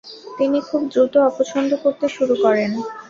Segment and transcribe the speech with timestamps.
[0.37, 2.71] তিনি খুব দ্রুত অপছন্দ করতে শুরু করেন।